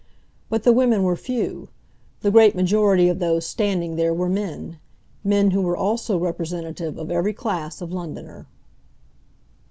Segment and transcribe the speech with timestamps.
[0.49, 1.69] But the women were few;
[2.21, 7.33] the great majority of those standing there were men—men who were also representative of every
[7.33, 8.47] class of Londoner.